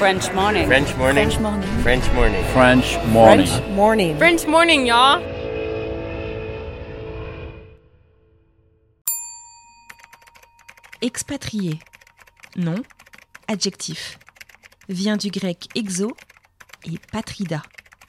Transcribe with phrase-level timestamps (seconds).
[0.00, 0.66] French morning.
[0.66, 1.28] French morning.
[1.28, 1.68] French morning.
[1.82, 2.44] French morning.
[2.54, 3.46] French morning.
[3.46, 4.16] French morning.
[4.16, 5.20] French morning, y'all.
[11.02, 11.80] Expatrié.
[12.56, 12.76] Nom.
[13.46, 14.18] Adjectif.
[14.88, 16.16] Vient du grec exo
[16.86, 17.62] et patrida.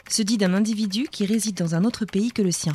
[0.09, 2.71] Se dit d'un individu qui réside dans un autre pays que le sien.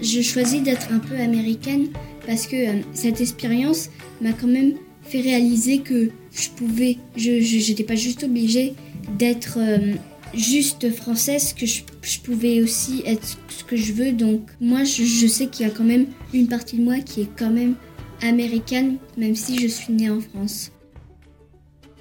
[0.00, 1.92] Je choisis d'être un peu américaine
[2.26, 3.90] parce que euh, cette expérience
[4.20, 4.74] m'a quand même
[5.08, 8.74] fait réaliser que je pouvais, je j'étais pas juste obligée
[9.18, 9.94] d'être euh,
[10.34, 11.82] juste française, que je,
[12.22, 14.12] pouvais aussi être ce que je veux.
[14.12, 17.22] Donc moi, je, je sais qu'il y a quand même une partie de moi qui
[17.22, 17.74] est quand même
[18.22, 20.70] américaine, même si je suis née en France.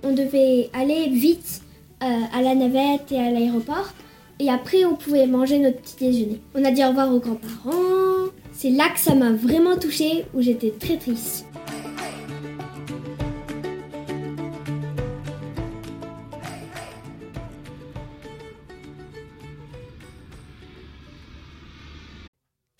[0.03, 1.61] On devait aller vite
[2.03, 3.93] euh, à la navette et à l'aéroport.
[4.39, 6.41] Et après, on pouvait manger notre petit déjeuner.
[6.53, 8.31] On a dit au revoir aux grands-parents.
[8.53, 11.46] C'est là que ça m'a vraiment touchée, où j'étais très triste.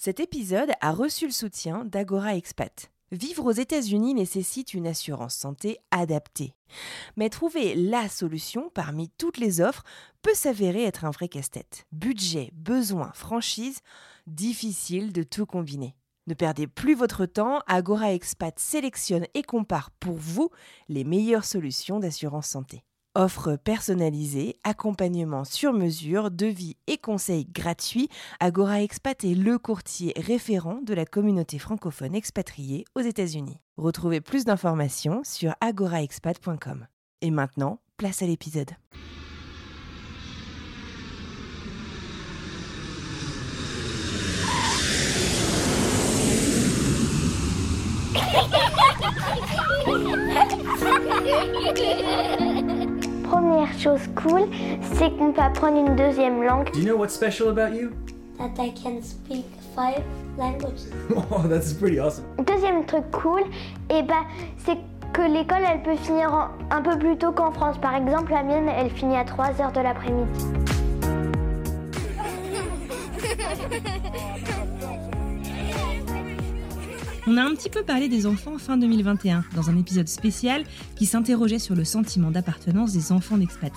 [0.08, 2.90] Cet épisode a reçu le soutien d'Agora Expat.
[3.12, 6.56] Vivre aux États-Unis nécessite une assurance santé adaptée.
[7.18, 9.84] Mais trouver la solution parmi toutes les offres
[10.22, 11.84] peut s'avérer être un vrai casse-tête.
[11.92, 13.82] Budget, besoins, franchise,
[14.28, 15.94] difficile de tout combiner.
[16.28, 20.52] Ne perdez plus votre temps, Agora Expat sélectionne et compare pour vous
[20.88, 22.86] les meilleures solutions d'assurance santé.
[23.20, 30.82] Offre personnalisée, accompagnement sur mesure, devis et conseils gratuits, Agora Expat est le courtier référent
[30.84, 33.58] de la communauté francophone expatriée aux États-Unis.
[33.76, 36.86] Retrouvez plus d'informations sur agoraexpat.com.
[37.24, 38.70] Et maintenant, place à l'épisode.
[53.30, 54.44] Première chose cool,
[54.94, 56.72] c'est qu'on peut apprendre une deuxième langue.
[56.72, 57.92] Do you know what's special about you?
[58.38, 59.46] That I can speak
[59.76, 60.02] five
[60.38, 60.88] languages.
[61.32, 62.24] Oh, that's pretty awesome.
[62.46, 63.42] Deuxième truc cool,
[63.90, 64.24] et ben,
[64.66, 64.78] c'est
[65.14, 67.78] que l'école, elle peut finir en- un peu plus tôt qu'en France.
[67.80, 70.46] Par exemple, la mienne, elle finit à 3 heures de l'après-midi.
[77.30, 80.64] On a un petit peu parlé des enfants fin 2021 dans un épisode spécial
[80.96, 83.74] qui s'interrogeait sur le sentiment d'appartenance des enfants d'expat.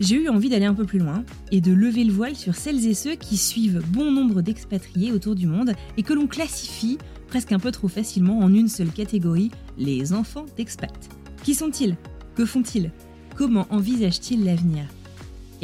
[0.00, 2.86] J'ai eu envie d'aller un peu plus loin et de lever le voile sur celles
[2.86, 6.96] et ceux qui suivent bon nombre d'expatriés autour du monde et que l'on classifie
[7.26, 11.10] presque un peu trop facilement en une seule catégorie, les enfants d'expat.
[11.44, 11.98] Qui sont-ils?
[12.34, 12.90] Que font-ils?
[13.36, 14.84] Comment envisagent-ils l'avenir?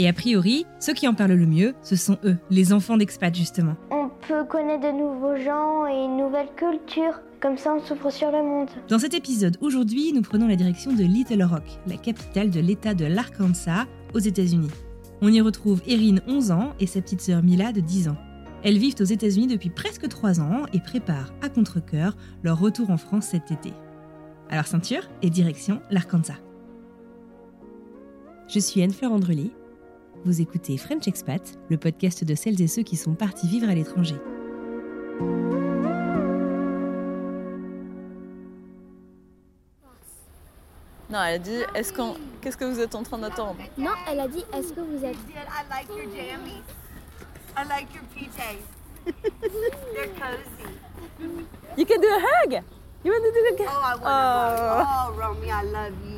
[0.01, 3.35] Et a priori, ceux qui en parlent le mieux, ce sont eux, les enfants d'expat
[3.35, 3.75] justement.
[3.91, 7.21] On peut connaître de nouveaux gens et une nouvelle culture.
[7.41, 8.69] Comme ça, on s'ouvre sur le monde.
[8.89, 12.95] Dans cet épisode, aujourd'hui, nous prenons la direction de Little Rock, la capitale de l'État
[12.95, 14.71] de l'Arkansas, aux États-Unis.
[15.21, 18.17] On y retrouve Erin, 11 ans, et sa petite sœur Mila, de 10 ans.
[18.63, 22.99] Elles vivent aux États-Unis depuis presque 3 ans et préparent à contre-coeur leur retour en
[22.99, 23.73] France cet été.
[24.49, 26.39] Alors ceinture et direction l'Arkansas.
[28.49, 29.51] Je suis Anne-Fleur Andrely.
[30.25, 33.75] Vous écoutez French Expat, le podcast de celles et ceux qui sont partis vivre à
[33.75, 34.17] l'étranger.
[41.11, 43.57] Non, elle a dit, est-ce qu'on, qu'est-ce que vous êtes en train d'attendre?
[43.79, 45.17] Non, elle a dit est-ce que vous êtes.
[45.17, 46.63] I like your jammies.
[47.57, 48.61] I like your PJs.
[49.95, 50.69] They're cozy.
[51.79, 52.63] You can do a hug.
[53.05, 53.61] You want to do a hug?
[53.61, 54.85] Oh, I want to Oh.
[54.85, 56.18] Oh, Romy, I love you.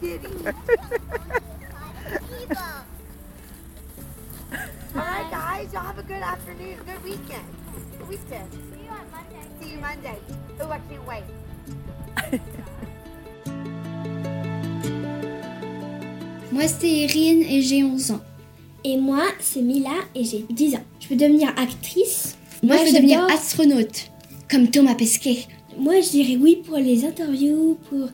[0.00, 0.46] Kidding.
[4.94, 7.44] All right, guys, y'all have a good afternoon, good weekend.
[7.98, 8.52] Good weekend.
[8.52, 9.44] See you on Monday.
[9.60, 10.18] See you Monday.
[10.60, 11.24] Oh, I can't wait.
[16.52, 18.20] Moi, c'est Erin et j'ai 11 ans.
[18.84, 20.84] Et moi, c'est Mila et j'ai 10 ans.
[21.00, 22.36] Je veux devenir actrice.
[22.62, 24.10] Moi, je veux devenir astronaute,
[24.50, 25.46] comme Thomas Pesquet.
[25.76, 28.08] Moi, je dirais oui pour les interviews, pour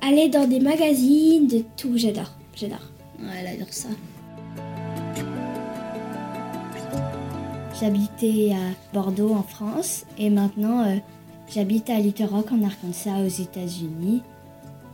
[0.00, 1.96] aller dans des magazines, de tout.
[1.96, 2.78] J'adore, j'adore.
[3.20, 3.88] Ouais, elle adore ça.
[7.80, 10.96] J'habitais à Bordeaux en France et maintenant euh,
[11.54, 14.22] j'habite à Little Rock en Arkansas aux États-Unis.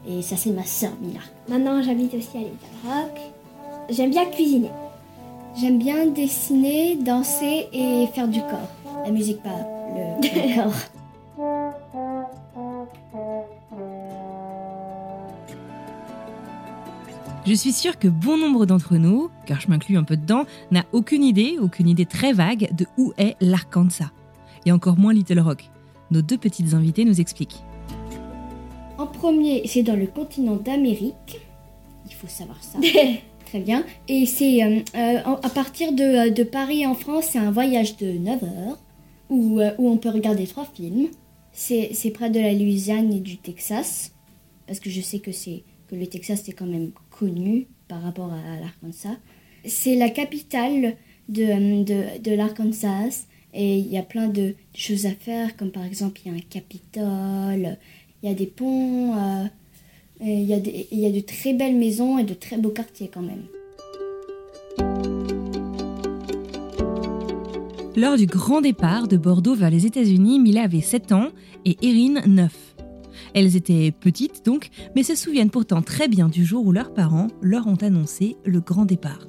[0.08, 1.20] Et ça c'est ma sœur Mila.
[1.48, 3.20] Maintenant, j'habite aussi à Little Rock.
[3.88, 4.70] J'aime bien cuisiner.
[5.60, 8.69] J'aime bien dessiner, danser et faire du corps.
[9.05, 9.50] La musique pas
[9.94, 10.72] le, le corps.
[17.44, 20.85] Je suis sûre que bon nombre d'entre nous, car je m'inclus un peu dedans, n'a
[20.93, 24.12] aucune idée, aucune idée très vague de où est l'Arkansas.
[24.65, 25.69] Et encore moins Little Rock.
[26.12, 27.65] Nos deux petites invitées nous expliquent.
[28.97, 31.41] En premier, c'est dans le continent d'Amérique.
[32.06, 32.79] Il faut savoir ça.
[33.47, 33.85] Très bien.
[34.06, 38.12] Et c'est euh, euh, à partir de, de, Paris en France, c'est un voyage de
[38.12, 38.79] 9 heures
[39.31, 41.09] où, euh, où on peut regarder trois films.
[41.53, 44.12] C'est près de la Louisiane et du Texas.
[44.69, 45.33] Parce que je sais que,
[45.97, 49.17] le Texas est quand même connu par rapport à, l'Arkansas.
[49.65, 50.97] C'est la capitale
[51.29, 53.27] de, de, de l'Arkansas.
[53.55, 56.39] Et il y a plein de choses à faire, comme par exemple, il y a
[56.39, 57.77] un Capitole,
[58.23, 59.44] il y a des ponts, euh,
[60.23, 63.11] il, y a il y a de très belles maisons et de très beaux quartiers
[63.12, 63.44] quand même.
[67.94, 71.29] Lors du grand départ de Bordeaux vers les États-Unis, Mila avait 7 ans
[71.67, 72.71] et Erin 9.
[73.34, 77.29] Elles étaient petites donc, mais se souviennent pourtant très bien du jour où leurs parents
[77.40, 79.26] leur ont annoncé le grand départ.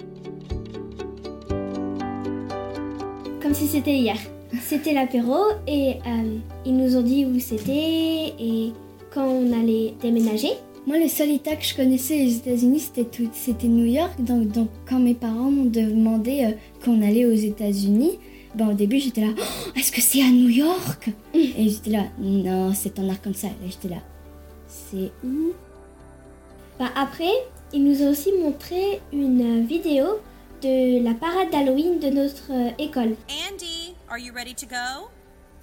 [3.42, 4.18] Comme si c'était hier.
[4.62, 8.72] C'était l'apéro et euh, ils nous ont dit où c'était et
[9.14, 10.50] quand on allait déménager.
[10.86, 14.12] Moi, le seul État que je connaissais aux États-Unis, c'était, c'était New York.
[14.20, 16.52] Donc, donc, quand mes parents m'ont demandé euh,
[16.84, 18.20] qu'on allait aux États-Unis,
[18.56, 21.10] ben, au début, j'étais là, oh, est-ce que c'est à New York?
[21.34, 23.48] Et j'étais là, non, c'est en Arkansas.
[23.66, 24.02] Et j'étais là,
[24.68, 25.54] c'est où?
[26.80, 27.32] Ben, Après,
[27.74, 30.20] ils nous ont aussi montré une vidéo
[30.62, 33.16] de la parade d'Halloween de notre euh, école.
[33.50, 35.10] Andy, are you ready to go?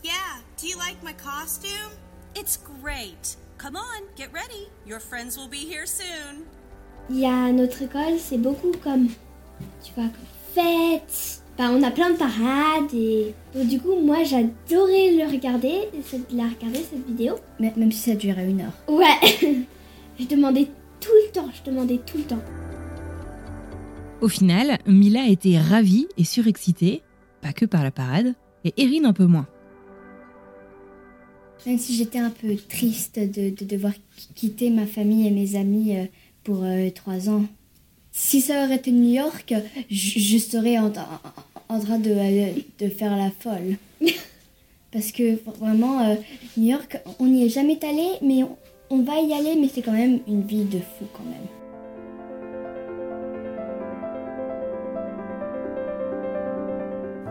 [0.04, 0.40] Yeah.
[0.60, 1.92] Do you like my costume?
[2.36, 3.36] It's great.
[3.58, 4.68] Come on, get ready.
[4.86, 6.44] Your friends will be here soon.
[7.08, 9.08] Il y a notre école, c'est beaucoup comme,
[9.82, 11.42] tu vois, comme fête.
[11.58, 15.88] Bah, on a plein de parades et donc du coup, moi, j'adorais le regarder,
[16.32, 17.34] la regarder cette vidéo.
[17.58, 18.72] Mais, même si ça durait une heure.
[18.88, 19.38] Ouais.
[20.18, 20.68] je demandais
[21.00, 22.42] tout le temps, je demandais tout le temps.
[24.20, 27.02] Au final, Mila était ravie et surexcitée,
[27.40, 29.46] pas que par la parade, et Erin un peu moins.
[31.66, 33.92] Même si j'étais un peu triste de, devoir
[34.34, 36.04] quitter ma famille et mes amis euh,
[36.42, 37.44] pour euh, trois ans.
[38.12, 39.54] Si ça aurait été New York,
[39.90, 43.76] je, serais en, train de, faire la folle.
[44.92, 46.16] Parce que vraiment, euh,
[46.56, 48.56] New York, on n'y est jamais allé, mais on,
[48.90, 51.59] on va y aller, mais c'est quand même une vie de fou quand même.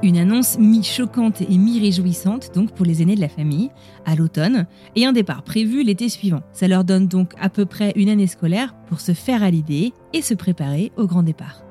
[0.01, 3.69] Une annonce mi-choquante et mi-réjouissante donc pour les aînés de la famille,
[4.05, 4.65] à l'automne,
[4.95, 6.39] et un départ prévu l'été suivant.
[6.53, 9.91] Ça leur donne donc à peu près une année scolaire pour se faire à l'idée
[10.13, 11.65] et se préparer au grand départ.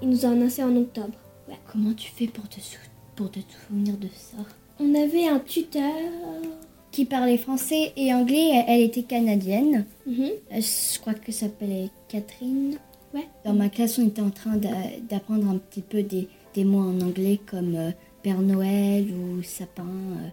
[0.00, 1.18] Ils nous ont annoncé en octobre.
[1.70, 2.60] Comment tu fais pour te,
[3.14, 4.38] pour te souvenir de ça?
[4.80, 5.92] On avait un tuteur
[6.92, 8.64] qui parlait français et anglais.
[8.66, 9.84] Elle était canadienne.
[10.08, 12.78] Euh, je crois que ça s'appelait Catherine.
[13.14, 13.28] Ouais.
[13.44, 17.00] Dans ma classe, on était en train d'apprendre un petit peu des, des mots en
[17.02, 17.90] anglais comme euh,
[18.22, 19.84] Père Noël ou sapin.
[19.84, 20.28] Euh.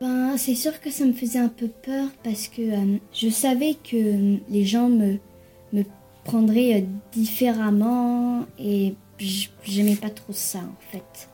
[0.00, 3.74] Ben, c'est sûr que ça me faisait un peu peur parce que euh, je savais
[3.74, 5.16] que les gens me,
[5.72, 5.82] me
[6.24, 11.28] prendraient différemment et j'aimais pas trop ça en fait.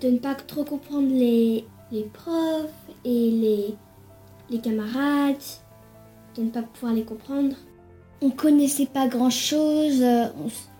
[0.00, 2.70] De ne pas trop comprendre les, les profs
[3.04, 3.74] et les,
[4.50, 5.36] les camarades,
[6.36, 7.56] de ne pas pouvoir les comprendre
[8.20, 10.04] on connaissait pas grand chose.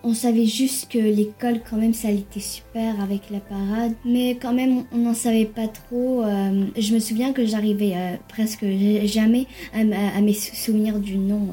[0.03, 3.93] On, savait juste que l'école, quand même, ça était super avec la parade.
[4.05, 6.23] Mais quand même, on n'en savait pas trop.
[6.23, 8.65] Euh, je me souviens que j'arrivais euh, presque
[9.03, 11.49] jamais à, à, me souvenir du nom.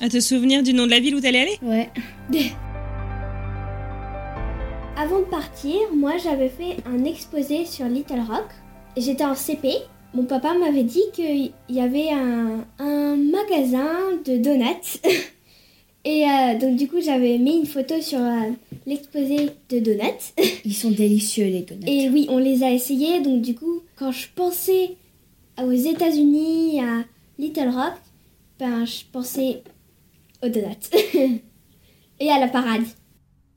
[0.00, 1.58] À te souvenir du nom de la ville où t'allais aller?
[1.62, 1.90] Ouais.
[4.98, 8.46] Avant de partir, moi j'avais fait un exposé sur Little Rock.
[8.96, 9.74] J'étais en CP
[10.16, 12.64] mon papa m'avait dit qu'il y avait un,
[13.16, 14.98] magasin de donuts.
[16.04, 18.50] Et euh, donc du coup j'avais mis une photo sur euh,
[18.86, 20.32] l'exposé de donuts.
[20.64, 21.86] Ils sont délicieux les donuts.
[21.86, 23.20] Et oui, on les a essayés.
[23.20, 24.96] Donc du coup, quand je pensais
[25.62, 27.04] aux États-Unis, à
[27.38, 27.94] Little Rock,
[28.58, 29.62] ben je pensais
[30.42, 30.88] aux donuts
[32.20, 32.84] et à la parade.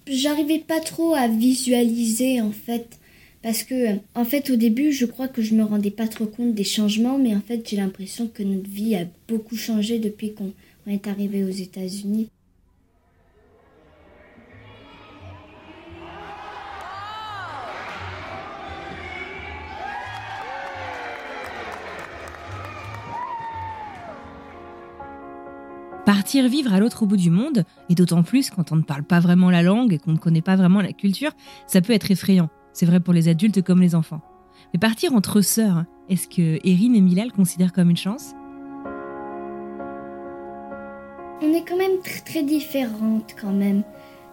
[0.08, 2.99] J'arrivais pas trop à visualiser en fait
[3.42, 6.54] parce que, en fait, au début, je crois que je me rendais pas trop compte
[6.54, 10.52] des changements, mais en fait, j'ai l'impression que notre vie a beaucoup changé depuis qu'on
[10.88, 12.30] est arrivé aux États-Unis.
[26.06, 29.20] Partir vivre à l'autre bout du monde, et d'autant plus quand on ne parle pas
[29.20, 31.32] vraiment la langue et qu'on ne connaît pas vraiment la culture,
[31.68, 32.50] ça peut être effrayant.
[32.80, 34.22] C'est vrai pour les adultes comme les enfants.
[34.72, 38.36] Mais partir entre sœurs, est-ce que Erin et Mila le considèrent comme une chance?
[41.42, 43.84] On est quand même très, très différentes quand même.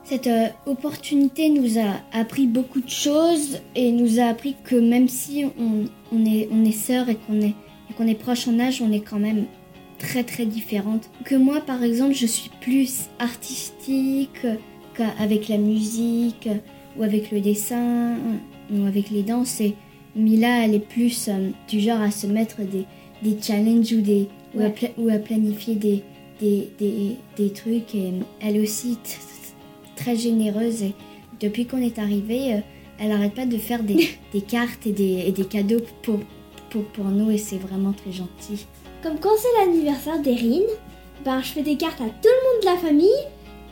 [0.05, 5.09] Cette euh, opportunité nous a appris beaucoup de choses et nous a appris que même
[5.09, 7.55] si on, est, on est sœurs et qu'on est,
[7.97, 9.47] qu'on est proches en âge, on est quand même
[9.99, 11.11] très très différentes.
[11.25, 14.47] Que moi par exemple je suis plus artistique
[14.95, 16.49] qu'avec la musique
[16.99, 18.15] ou avec le dessin
[18.73, 19.61] ou avec les danses.
[19.61, 19.75] Et
[20.15, 22.85] Mila elle est plus euh, du genre à se mettre des,
[23.23, 26.03] des challenges ou, des, ou, à, pla- ou à planifier des,
[26.41, 27.95] des, des, des trucs.
[27.95, 30.83] Et elle aussi t- t- très généreuse.
[30.83, 30.93] Et
[31.41, 32.59] depuis qu'on est arrivé euh,
[32.99, 36.19] elle arrête pas de faire des, des cartes et des, et des cadeaux pour,
[36.71, 37.31] pour, pour nous.
[37.31, 38.67] Et c'est vraiment très gentil.
[39.03, 40.63] Comme quand c'est l'anniversaire d'Erin,
[41.25, 43.23] ben je fais des cartes à tout le monde de la famille.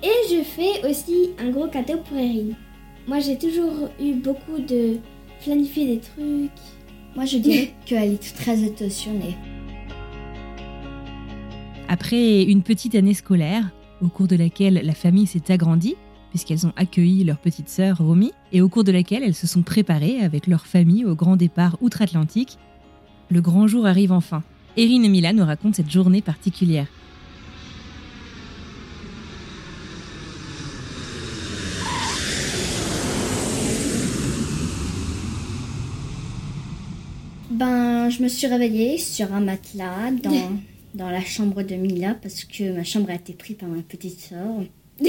[0.03, 2.51] Et je fais aussi un gros cadeau pour Erin.
[3.07, 4.99] Moi j'ai toujours eu beaucoup de
[5.43, 6.51] planifier des trucs.
[7.15, 9.37] Moi je dirais qu'elle est très attentionnée.
[11.89, 13.71] Après une petite année scolaire,
[14.01, 15.97] au cours de laquelle la famille s'est agrandie,
[16.31, 19.63] puisqu'elles ont accueilli leur petite sœur Romy, et au cours de laquelle elles se sont
[19.63, 22.59] préparées avec leur famille au grand départ outre-Atlantique,
[23.31, 24.43] le grand jour arrive enfin.
[24.77, 26.87] Erin et Mila nous racontent cette journée particulière.
[37.55, 40.53] Ben, je me suis réveillée sur un matelas dans,
[40.95, 44.21] dans la chambre de Mila parce que ma chambre a été prise par ma petite
[44.21, 44.65] sœur.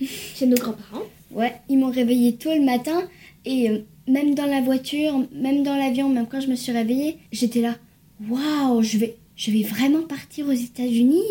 [0.00, 1.04] Chez nos grands-parents.
[1.30, 3.02] Ouais, ils m'ont réveillée tôt le matin
[3.44, 7.18] et euh, même dans la voiture, même dans l'avion, même quand je me suis réveillée,
[7.32, 7.76] j'étais là.
[8.28, 11.22] Waouh, je vais, je vais vraiment partir aux États-Unis.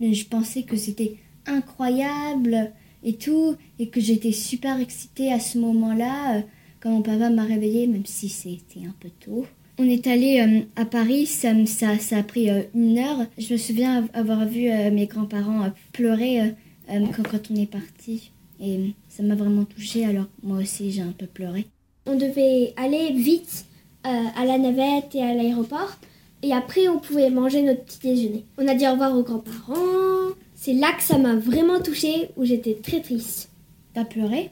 [0.00, 1.16] Mais je pensais que c'était
[1.46, 6.40] incroyable et tout et que j'étais super excitée à ce moment-là euh,
[6.80, 9.46] quand mon papa m'a réveillée, même si c'était un peu tôt.
[9.78, 13.26] On est allé euh, à Paris, ça, ça, ça a pris euh, une heure.
[13.36, 16.54] Je me souviens av- avoir vu euh, mes grands-parents pleurer
[16.88, 18.30] quand, quand on est parti.
[18.60, 21.66] Et ça m'a vraiment touchée, alors moi aussi j'ai un peu pleuré.
[22.06, 23.66] On devait aller vite
[24.04, 25.98] à la navette et à l'aéroport.
[26.42, 28.44] Et après, on pouvait manger notre petit déjeuner.
[28.56, 30.32] On a dit au revoir aux grands-parents.
[30.54, 33.50] C'est là que ça m'a vraiment touchée, où j'étais très triste.
[33.94, 34.50] T'as pleuré?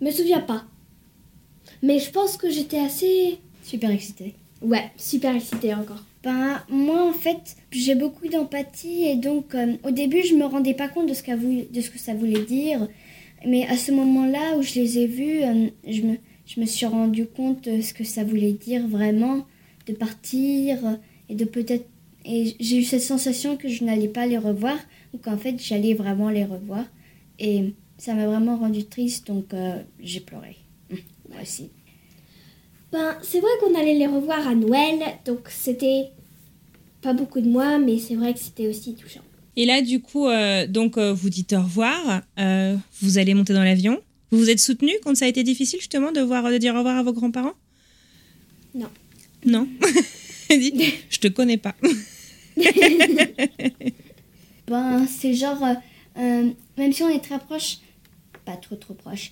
[0.00, 0.64] Me souviens pas.
[1.82, 3.38] Mais je pense que j'étais assez.
[3.66, 4.34] Super excitée.
[4.62, 6.04] Ouais, super excitée encore.
[6.22, 10.72] Ben, moi en fait, j'ai beaucoup d'empathie et donc euh, au début je me rendais
[10.74, 12.86] pas compte de ce, voulu- de ce que ça voulait dire.
[13.44, 16.14] Mais à ce moment-là où je les ai vus, euh, je, me,
[16.46, 19.44] je me suis rendu compte de ce que ça voulait dire vraiment,
[19.88, 20.94] de partir euh,
[21.28, 21.86] et de peut-être.
[22.24, 24.78] Et j'ai eu cette sensation que je n'allais pas les revoir
[25.12, 26.84] ou qu'en fait j'allais vraiment les revoir.
[27.40, 30.56] Et ça m'a vraiment rendu triste donc euh, j'ai pleuré.
[30.92, 30.98] Hum,
[31.30, 31.70] Moi aussi.
[32.96, 36.08] Ben, c'est vrai qu'on allait les revoir à Noël, donc c'était
[37.02, 39.20] pas beaucoup de mois, mais c'est vrai que c'était aussi touchant.
[39.54, 43.52] Et là, du coup, euh, donc euh, vous dites au revoir, euh, vous allez monter
[43.52, 44.00] dans l'avion.
[44.30, 46.78] Vous vous êtes soutenu quand ça a été difficile justement de, voir, de dire au
[46.78, 47.52] revoir à vos grands-parents?
[48.74, 48.88] Non.
[49.44, 49.68] Non?
[50.48, 51.74] Je te connais pas.
[54.68, 55.62] Ben, c'est genre,
[56.16, 57.76] même si on est très proche,
[58.44, 59.30] pas trop trop proche,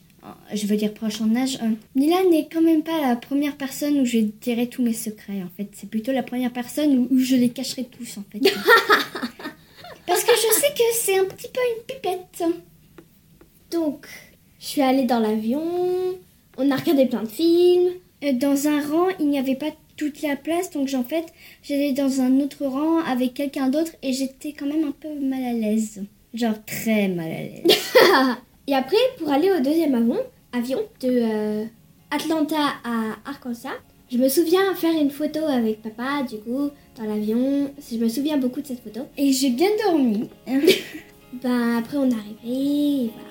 [0.53, 3.99] je veux dire proche en âge, euh, Mila n'est quand même pas la première personne
[4.01, 5.69] où je dirai tous mes secrets, en fait.
[5.73, 8.41] C'est plutôt la première personne où, où je les cacherai tous, en fait.
[10.07, 12.45] Parce que je sais que c'est un petit peu une pipette.
[13.71, 14.07] Donc,
[14.61, 15.63] je suis allée dans l'avion,
[16.57, 17.91] on a regardé plein de films.
[18.23, 21.27] Euh, Dans un rang, il n'y avait pas toute la place, donc en fait,
[21.63, 25.45] j'allais dans un autre rang avec quelqu'un d'autre et j'étais quand même un peu mal
[25.45, 26.03] à l'aise.
[26.33, 27.63] Genre très mal à l'aise.
[28.67, 30.17] Et après, pour aller au deuxième avion,
[30.53, 31.65] avion de euh,
[32.11, 33.77] Atlanta à Arkansas,
[34.11, 37.71] je me souviens faire une photo avec papa, du coup, dans l'avion.
[37.91, 39.01] Je me souviens beaucoup de cette photo.
[39.19, 40.29] Et j'ai bien dormi.
[41.43, 43.29] Ben, après, on est arrivé, et voilà.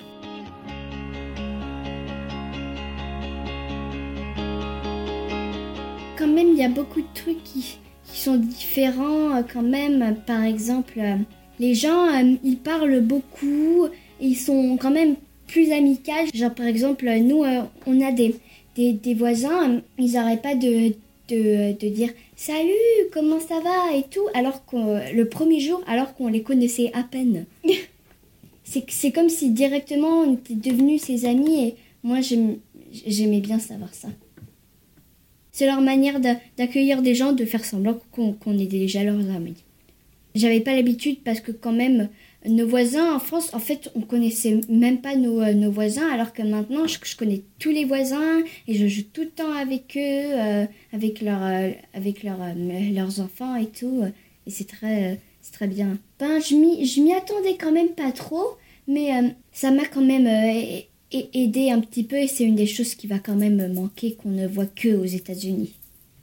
[6.18, 10.16] quand même, il y a beaucoup de trucs qui, qui sont différents euh, quand même.
[10.26, 11.16] Par exemple, euh,
[11.58, 12.08] les gens,
[12.42, 13.88] ils parlent beaucoup
[14.20, 16.12] ils sont quand même plus amicaux.
[16.32, 18.34] Genre, par exemple, nous, euh, on a des,
[18.76, 20.88] des, des voisins, euh, ils n'arrêtent pas de,
[21.28, 22.70] de, de dire Salut,
[23.12, 23.96] comment ça va?
[23.96, 27.46] et tout, alors que le premier jour, alors qu'on les connaissait à peine.
[28.64, 32.18] C'est comme si directement on était devenus ses amis et moi,
[33.06, 34.08] j'aimais bien savoir ça.
[35.52, 39.30] C'est leur manière d'a- d'accueillir des gens, de faire semblant qu'on qu'on est déjà leurs
[39.30, 39.54] amis.
[40.34, 42.08] J'avais pas l'habitude parce que quand même,
[42.46, 46.32] nos voisins en France, en fait, on connaissait même pas nos, euh, nos voisins, alors
[46.32, 49.96] que maintenant, je, je connais tous les voisins et je joue tout le temps avec
[49.96, 52.38] eux, euh, avec, leur, euh, avec leur,
[52.92, 54.02] leurs enfants et tout.
[54.46, 55.98] Et c'est très, c'est très bien.
[56.18, 56.54] Ben, je
[57.00, 59.10] m'y attendais quand même pas trop Mais
[59.52, 60.28] ça m'a quand même
[61.10, 64.30] aidé un petit peu et c'est une des choses qui va quand même manquer qu'on
[64.30, 65.72] ne voit que aux États-Unis.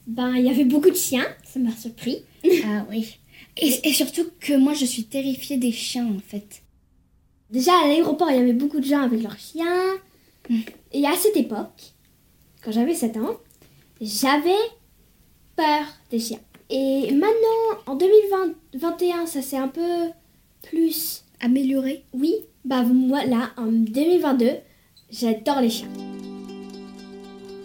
[0.05, 2.23] Ben, il y avait beaucoup de chiens, ça m'a surpris.
[2.65, 3.17] ah oui.
[3.57, 6.63] Et, et, surtout que moi, je suis terrifiée des chiens, en fait.
[7.49, 9.97] Déjà, à l'aéroport, il y avait beaucoup de gens avec leurs chiens.
[10.91, 11.93] Et à cette époque,
[12.63, 13.37] quand j'avais 7 ans,
[13.99, 14.51] j'avais
[15.55, 16.39] peur des chiens.
[16.69, 20.09] Et maintenant, en 2021, ça s'est un peu
[20.61, 22.05] plus amélioré.
[22.13, 24.47] Oui, bah moi là, en 2022,
[25.09, 25.89] j'adore les chiens.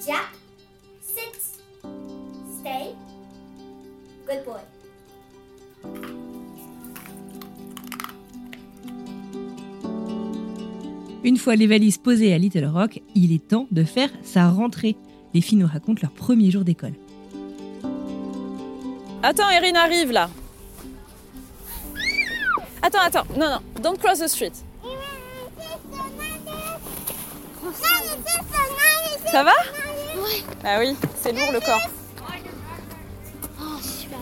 [0.05, 0.33] Jack,
[1.01, 1.41] sit,
[2.61, 2.95] stay,
[4.27, 4.76] good boy.
[11.27, 14.95] Une fois les valises posées à Little Rock, il est temps de faire sa rentrée.
[15.35, 16.93] Les filles nous racontent leur premier jour d'école.
[19.25, 20.31] Attends, Erin arrive là.
[22.81, 23.27] Attends, attends.
[23.37, 23.59] Non, non.
[23.83, 24.53] Don't cross the street.
[29.33, 29.51] Ça va?
[29.51, 30.45] Ouais.
[30.63, 31.91] Ah oui, c'est lourd le corps.
[33.61, 34.19] Oh, super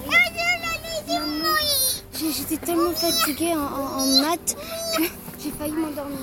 [2.35, 4.57] J'étais tellement fatiguée en, en, en maths
[5.45, 6.19] j'ai failli m'endormir.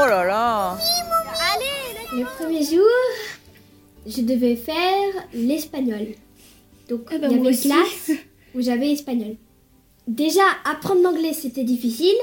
[0.00, 0.78] Oh là là
[1.54, 2.84] Allez Le premier jour,
[4.06, 6.08] je devais faire l'espagnol.
[6.88, 8.10] Donc Ah bah, il y avait une classe
[8.54, 9.36] où j'avais espagnol.
[10.06, 12.14] Déjà, apprendre l'anglais, c'était difficile.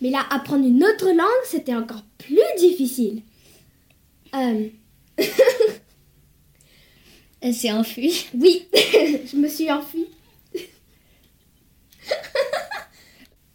[0.00, 3.22] Mais là, apprendre une autre langue, c'était encore plus difficile.
[4.34, 4.68] Euh,
[7.40, 8.26] Elle s'est enfuie.
[8.34, 10.06] Oui, je me suis enfuie.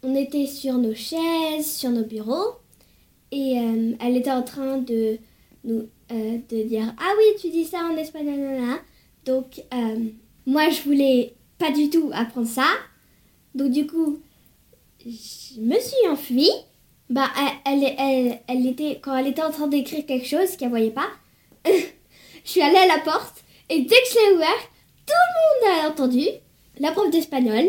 [0.02, 2.56] On était sur nos chaises, sur nos bureaux,
[3.30, 5.18] et euh, elle était en train de
[5.64, 8.78] nous euh, de dire ah oui tu dis ça en espagnol nanana.
[9.24, 9.98] donc euh,
[10.46, 12.66] moi je voulais pas du tout apprendre ça.
[13.54, 14.18] Donc du coup
[15.04, 16.50] je me suis enfuie.
[17.10, 17.28] Bah
[17.66, 21.08] elle, elle, elle, était quand elle était en train d'écrire quelque chose qu'elle voyait pas
[21.66, 21.70] je
[22.44, 24.70] suis allée à la porte et dès que je l'ai ouvert
[25.06, 26.24] tout le monde a entendu
[26.78, 27.64] la prof d'espagnol.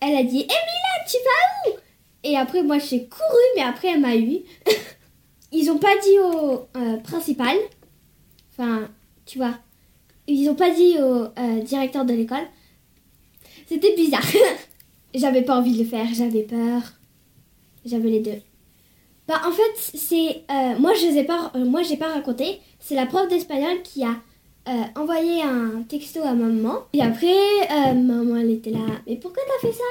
[0.00, 1.76] Elle a dit Emilia tu vas où
[2.22, 4.40] et après moi j'ai couru mais après elle m'a eu.
[5.52, 7.56] Ils ont pas dit au euh, principal.
[8.52, 8.88] Enfin
[9.26, 9.58] tu vois.
[10.26, 12.46] Ils ont pas dit au euh, directeur de l'école.
[13.66, 14.26] C'était bizarre.
[15.14, 16.06] J'avais pas envie de le faire.
[16.14, 16.82] J'avais peur.
[17.84, 18.40] J'avais les deux.
[19.26, 22.60] Bah en fait c'est euh, moi je les ai pas moi j'ai pas raconté.
[22.78, 24.16] C'est la prof d'espagnol qui a
[24.68, 26.80] euh, envoyé un texto à maman.
[26.92, 28.86] Et après euh, maman elle était là.
[29.06, 29.84] Mais pourquoi t'as fait ça?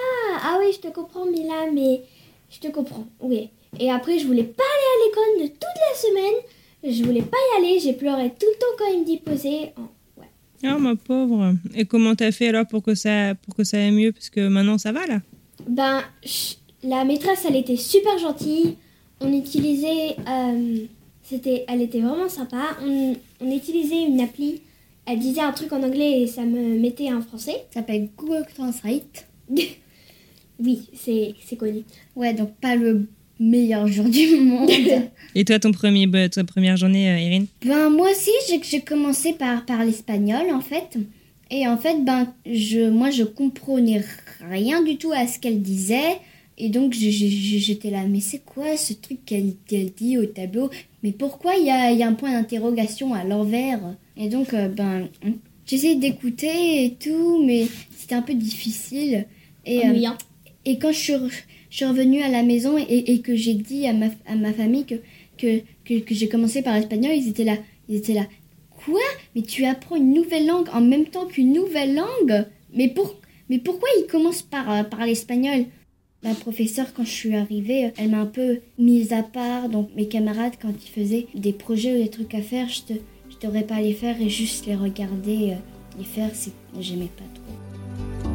[0.44, 2.02] Ah oui je te comprends Mila mais
[2.50, 3.06] je te comprends.
[3.20, 6.42] Oui et après je voulais pas aller à l'école de toute la semaine.
[6.84, 7.80] Je voulais pas y aller.
[7.80, 9.82] J'ai pleuré tout le temps quand il me dit poser Oh,
[10.22, 10.30] ouais.
[10.64, 11.54] Ah, ma pauvre.
[11.76, 14.14] Et comment t'as fait alors pour que ça, pour que ça aille mieux?
[14.14, 15.20] Parce que maintenant ça va là.
[15.68, 16.02] Ben,
[16.84, 18.78] la maîtresse, elle était super gentille.
[19.22, 20.86] On utilisait, euh,
[21.30, 22.78] c'était, elle était vraiment sympa.
[22.84, 24.62] On, on utilisait une appli.
[25.06, 27.66] Elle disait un truc en anglais et ça me mettait en français.
[27.72, 29.28] Ça s'appelle Google Translate.
[30.60, 31.84] oui, c'est, c'est connu.
[32.16, 33.08] Ouais, donc pas le
[33.40, 34.70] meilleur jour du monde.
[35.36, 38.82] Et toi, ton premier, bah, ta première journée, euh, Erin Ben moi aussi j'ai j'ai
[38.82, 40.98] commencé par, par l'espagnol en fait.
[41.52, 44.04] Et en fait ben je moi je comprenais
[44.42, 46.20] rien du tout à ce qu'elle disait.
[46.62, 50.70] Et donc j'étais là mais c'est quoi ce truc qu'elle qu'elle dit au tableau?
[51.04, 53.80] Mais pourquoi il y a, y a un point d'interrogation à l'envers?
[54.18, 55.08] Et donc euh, ben
[55.66, 57.66] j'essayais d'écouter et tout mais
[57.98, 59.26] c'était un peu difficile.
[59.66, 60.10] Et, euh,
[60.66, 61.14] et quand je suis,
[61.70, 64.52] je suis revenue à la maison et, et que j'ai dit à ma, à ma
[64.52, 64.96] famille que,
[65.38, 67.58] que, que, que j'ai commencé par l'espagnol, ils étaient là.
[67.88, 68.28] Ils étaient là.
[68.84, 69.02] Quoi?
[69.36, 72.46] Mais tu apprends une nouvelle langue en même temps qu'une nouvelle langue?
[72.74, 73.16] Mais, pour,
[73.50, 75.66] mais pourquoi ils commencent par, euh, par l'espagnol?
[76.22, 79.70] La professeure, quand je suis arrivée, euh, elle m'a un peu mise à part.
[79.70, 83.00] Donc mes camarades, quand ils faisaient des projets ou des trucs à faire, je ne
[83.30, 86.30] je devrais pas les faire et juste les regarder, euh, les faire,
[86.78, 88.30] j'aimais pas trop.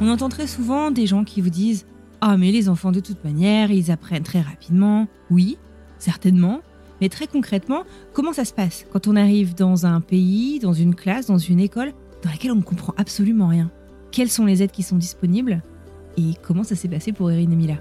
[0.00, 1.86] On entend très souvent des gens qui vous disent
[2.20, 5.08] Ah, mais les enfants, de toute manière, ils apprennent très rapidement.
[5.32, 5.58] Oui,
[5.98, 6.60] certainement.
[7.00, 10.94] Mais très concrètement, comment ça se passe quand on arrive dans un pays, dans une
[10.94, 13.70] classe, dans une école dans laquelle on ne comprend absolument rien
[14.10, 15.62] Quelles sont les aides qui sont disponibles
[16.16, 17.74] Et comment ça s'est passé pour Erin et Mila?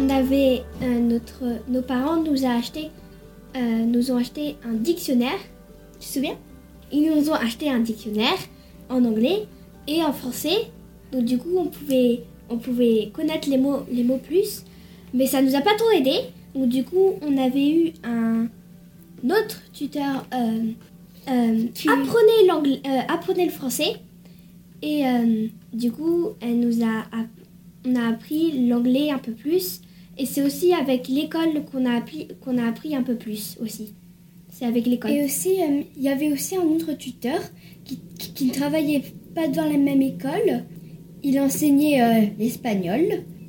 [0.00, 2.90] On avait euh, notre, nos parents nous a acheté,
[3.56, 5.38] euh, nous ont acheté un dictionnaire.
[6.00, 6.36] Tu te souviens?
[6.92, 8.38] Ils nous ont acheté un dictionnaire
[8.88, 9.46] en anglais
[9.88, 10.70] et en français.
[11.12, 14.64] Donc du coup, on pouvait, on pouvait connaître les mots, les mots plus.
[15.12, 16.16] Mais ça nous a pas trop aidé.
[16.54, 18.46] Donc du coup, on avait eu un
[19.24, 20.26] autre tuteur.
[20.32, 20.72] euh,
[21.28, 23.94] euh, apprenez l'anglais, euh, apprenez le français.
[24.82, 27.04] Et euh, du coup, elle nous a,
[27.86, 29.80] on a appris l'anglais un peu plus.
[30.18, 33.94] Et c'est aussi avec l'école qu'on a, appris, qu'on a appris un peu plus aussi.
[34.50, 35.10] C'est avec l'école.
[35.10, 35.56] Et aussi,
[35.96, 37.40] il y avait aussi un autre tuteur
[37.84, 39.02] qui, qui- qui ne travaillait
[39.34, 40.64] pas dans la même école.
[41.24, 43.00] Il enseignait l'espagnol.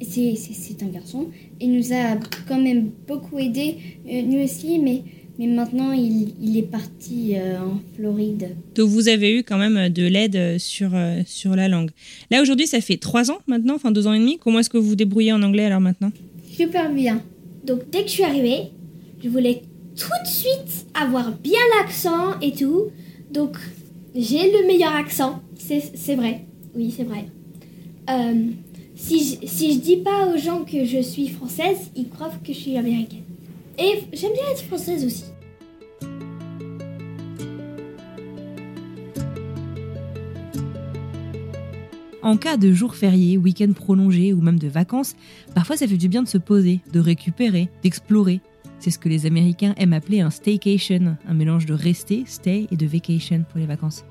[0.02, 1.28] Et C'est, c'est, c'est un garçon.
[1.62, 5.04] Il nous a quand même beaucoup aidé, nous aussi, mais,
[5.38, 8.56] mais maintenant il, il est parti euh, en Floride.
[8.76, 11.92] Donc vous avez eu quand même de l'aide euh, sur, euh, sur la langue.
[12.32, 14.38] Là aujourd'hui, ça fait trois ans maintenant, enfin deux ans et demi.
[14.38, 16.12] Comment est-ce que vous vous débrouillez en anglais alors maintenant?
[16.52, 17.22] Super bien.
[17.66, 18.70] Donc dès que je suis arrivée,
[19.24, 19.62] je voulais
[19.96, 22.86] tout de suite avoir bien l'accent et tout.
[23.32, 23.58] Donc
[24.16, 26.46] j'ai le meilleur accent, c'est c'est vrai.
[26.76, 27.26] Oui, c'est vrai.
[28.10, 28.48] Euh,
[28.96, 32.54] si, je, si je dis pas aux gens que je suis française, ils croient que
[32.54, 33.25] je suis américaine.
[33.78, 35.26] Et j'aime bien être française aussi.
[42.26, 45.16] En cas de jour férié, week-end prolongé ou même de vacances,
[45.54, 48.42] parfois ça fait du bien de se poser, de récupérer, d'explorer.
[48.80, 52.78] C'est ce que les Américains aiment appeler un staycation, un mélange de rester, stay et
[52.78, 54.06] de vacation pour les vacances.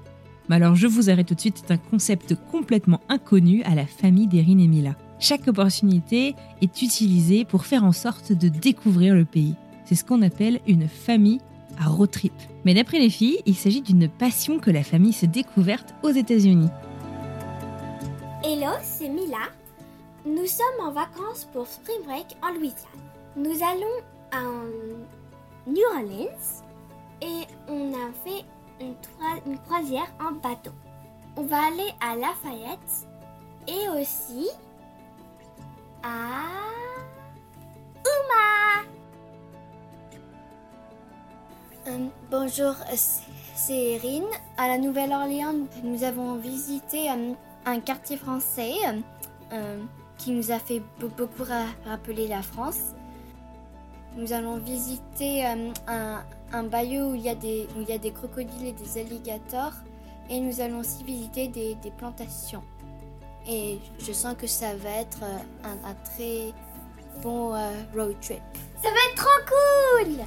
[0.48, 3.84] Mais alors je vous arrête tout de suite, c'est un concept complètement inconnu à la
[3.84, 4.96] famille d'Erin et Mila.
[5.18, 9.54] Chaque opportunité est utilisée pour faire en sorte de découvrir le pays.
[9.84, 11.40] C'est ce qu'on appelle une famille
[11.78, 12.32] à road trip.
[12.64, 16.70] Mais d'après les filles, il s'agit d'une passion que la famille s'est découverte aux États-Unis.
[18.42, 19.48] Hello, c'est Mila.
[20.26, 22.76] Nous sommes en vacances pour Spring Break en Louisiane.
[23.36, 23.86] Nous allons
[24.32, 24.42] à
[25.66, 26.64] New Orleans
[27.22, 28.44] et on a fait
[28.80, 28.94] une,
[29.46, 30.72] une croisière en bateau.
[31.36, 33.08] On va aller à Lafayette
[33.68, 34.48] et aussi
[36.04, 36.42] à
[38.04, 38.84] Uma.
[41.86, 43.22] Euh, bonjour, c'est-
[43.94, 44.24] Erin.
[44.58, 47.32] À la Nouvelle-Orléans, nous avons visité euh,
[47.64, 48.72] un quartier français
[49.52, 49.82] euh,
[50.18, 52.80] qui nous a fait be- beaucoup ra- rappeler la France.
[54.16, 59.72] Nous allons visiter un, bayou où il, y a des, crocodiles et des alligators.
[60.30, 62.62] Et nous allons aussi visiter des plantations.
[63.48, 66.52] Et je sens que ça va être euh, un, un très
[67.22, 68.38] bon euh, road trip.
[68.82, 70.24] Ça va être trop cool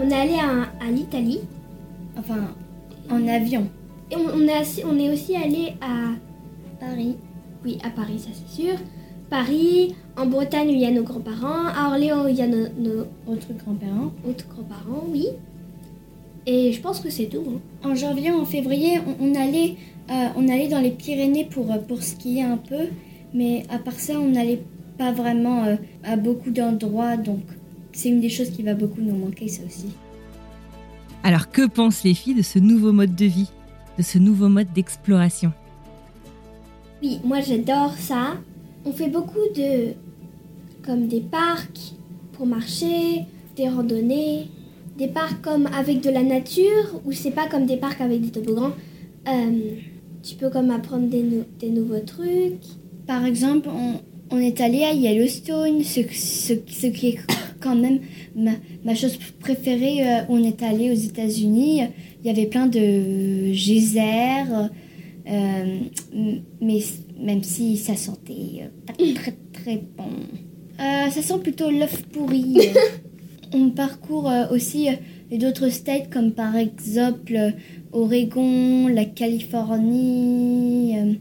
[0.00, 1.40] On est allé à, à l'Italie.
[2.18, 2.48] Enfin,
[3.10, 3.68] en avion.
[4.10, 6.12] Et on, on est, assi- on est aussi allé à
[6.80, 7.16] Paris.
[7.64, 8.74] Oui, à Paris, ça c'est sûr.
[9.30, 12.46] Paris, en Bretagne où il y a nos grands-parents, à Orléans où il y a
[12.46, 14.12] nos, nos autres grands-parents.
[14.28, 15.26] Autres grands-parents, oui.
[16.46, 17.44] Et je pense que c'est tout.
[17.46, 17.88] hein.
[17.90, 19.76] En janvier, en février, on, on allait,
[20.36, 22.86] on allait dans les Pyrénées pour, euh, pour skier un peu.
[23.34, 24.62] Mais à part ça, on n'allait
[24.96, 27.16] pas vraiment euh, à beaucoup d'endroits.
[27.16, 27.42] Donc,
[27.92, 29.88] c'est une des choses qui va beaucoup nous manquer, ça aussi.
[31.22, 33.50] Alors que pensent les filles de ce nouveau mode de vie,
[33.98, 35.52] de ce nouveau mode d'exploration?
[37.02, 38.36] Oui, moi j'adore ça.
[38.84, 39.94] On fait beaucoup de.
[40.84, 41.92] comme des parcs
[42.32, 43.24] pour marcher,
[43.56, 44.48] des randonnées,
[44.96, 48.30] des parcs comme avec de la nature, ou c'est pas comme des parcs avec des
[48.30, 48.72] toboggans.
[49.28, 49.74] Euh,
[50.22, 52.62] tu peux comme apprendre des, nou- des nouveaux trucs.
[53.06, 54.00] Par exemple, on,
[54.34, 57.18] on est allé à Yellowstone, ce, ce, ce qui est
[57.60, 58.00] quand même
[58.36, 58.52] ma,
[58.84, 60.06] ma chose préférée.
[60.06, 61.82] euh, on est allé aux États-Unis,
[62.22, 64.68] il y avait plein de geysers,
[65.28, 65.78] euh,
[66.60, 66.78] mais
[67.20, 70.04] même si ça sentait euh, pas très très bon.
[70.80, 72.56] Euh, ça sent plutôt l'œuf pourri.
[73.52, 74.88] on parcourt aussi
[75.32, 77.54] d'autres states comme par exemple
[77.92, 80.96] Oregon, la Californie.
[80.98, 81.14] euh,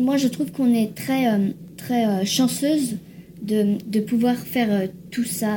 [0.00, 2.96] moi, je trouve qu'on est très, euh, très euh, chanceuse
[3.42, 5.56] de, de pouvoir faire tout ça,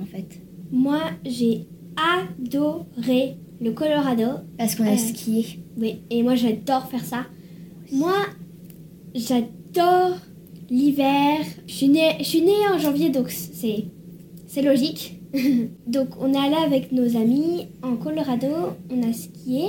[0.00, 0.40] en fait.
[0.70, 4.40] Moi, j'ai adoré le Colorado.
[4.58, 5.58] Parce qu'on a Euh, skié.
[5.76, 7.26] Oui, et moi j'adore faire ça.
[7.92, 8.14] Moi,
[9.14, 10.16] j'adore
[10.70, 11.38] l'hiver.
[11.66, 13.84] Je suis née, je suis née en janvier, donc c'est,
[14.46, 15.20] c'est logique.
[15.86, 19.64] donc on est allé avec nos amis en Colorado, on a skié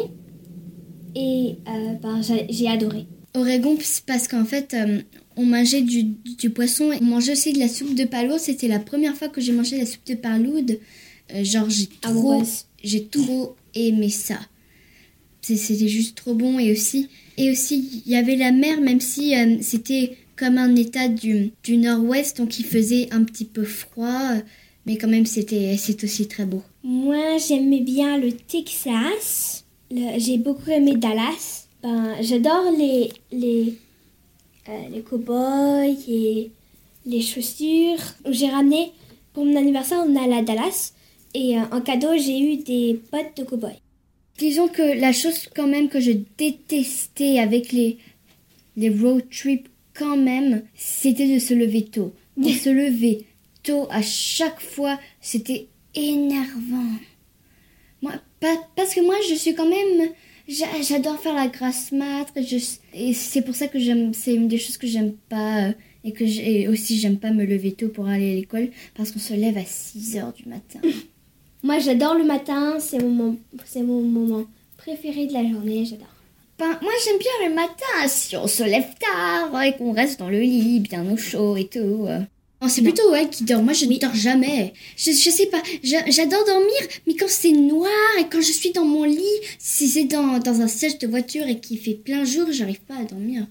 [1.16, 3.06] et euh, ben, j'ai, adoré.
[3.36, 5.02] Oregon, parce qu'en fait, euh,
[5.36, 8.40] on mangeait du, du poisson et on mangeait aussi de la soupe de palourde.
[8.40, 10.80] C'était la première fois que j'ai mangé la soupe de palourde.
[11.34, 12.66] Euh, genre, j'ai trop, Amoureuse.
[12.84, 14.40] j'ai trop aimé ça.
[15.42, 16.60] C'était juste trop bon.
[16.60, 20.76] Et aussi, et aussi, il y avait la mer, même si euh, c'était comme un
[20.76, 24.36] état du, du nord-ouest, donc il faisait un petit peu froid.
[24.86, 26.62] Mais quand même, c'était c'est aussi très beau.
[26.84, 29.66] Moi, j'aimais bien le Texas.
[29.92, 31.68] J'ai beaucoup aimé Dallas.
[31.82, 33.78] Ben, j'adore les les
[34.70, 36.52] euh, les cow-boys et
[37.06, 38.00] les chaussures.
[38.30, 38.92] J'ai ramené
[39.34, 40.94] pour mon anniversaire, on allé à Dallas
[41.34, 43.74] et euh, en cadeau, j'ai eu des bottes de cow-boy.
[44.38, 47.98] disons que la chose quand même que je détestais avec les,
[48.78, 52.14] les road trips quand même, c'était de se lever tôt.
[52.38, 53.26] De se lever
[53.64, 57.00] tôt à chaque fois, c'était énervant.
[58.02, 60.10] Moi, pas, parce que moi, je suis quand même...
[60.48, 62.28] J'adore faire la grasse mat.
[62.94, 64.14] Et c'est pour ça que j'aime...
[64.14, 65.70] C'est une des choses que j'aime pas...
[65.70, 65.72] Euh,
[66.06, 68.70] et que et aussi, j'aime pas me lever tôt pour aller à l'école.
[68.94, 70.80] Parce qu'on se lève à 6 heures du matin.
[71.64, 72.78] Moi, j'adore le matin.
[72.80, 73.38] C'est mon,
[73.78, 74.46] mon moment
[74.78, 75.86] préféré de la journée.
[75.86, 76.08] J'adore.
[76.60, 78.08] Ben, moi, j'aime bien le matin.
[78.08, 81.68] Si on se lève tard et qu'on reste dans le lit, bien au chaud et
[81.68, 82.06] tout.
[82.08, 82.24] Oh,
[82.68, 83.64] c'est plutôt ouais qui dort.
[83.64, 84.74] Moi, je ne dors jamais.
[84.98, 85.62] Je, je sais pas.
[85.84, 90.06] J'adore dormir, mais quand c'est noir et quand je suis dans mon lit, si c'est
[90.06, 93.48] dans, dans un siège de voiture et qu'il fait plein jour, j'arrive pas à dormir.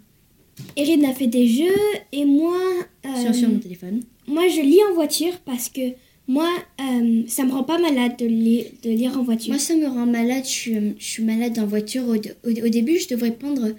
[0.76, 1.80] Erin a fait des jeux
[2.12, 2.58] et moi.
[3.06, 4.02] Euh, sur, mon téléphone.
[4.26, 5.80] Moi, je lis en voiture parce que
[6.28, 6.48] moi,
[6.80, 9.50] euh, ça me rend pas malade de, de lire en voiture.
[9.50, 10.44] Moi, ça me rend malade.
[10.44, 12.04] Je suis, je suis malade en voiture.
[12.06, 13.74] Au, au, début, je devrais prendre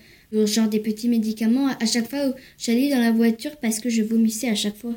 [0.45, 4.01] genre des petits médicaments à chaque fois où j'allais dans la voiture parce que je
[4.01, 4.95] vomissais à chaque fois.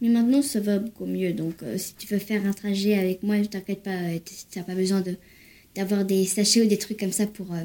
[0.00, 1.32] Mais maintenant, ça va beaucoup mieux.
[1.32, 4.58] Donc, euh, si tu veux faire un trajet avec moi, ne t'inquiète pas, euh, tu
[4.58, 5.16] n'as pas besoin de,
[5.74, 7.52] d'avoir des sachets ou des trucs comme ça pour...
[7.52, 7.64] Euh...